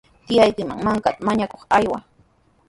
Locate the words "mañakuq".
1.27-1.61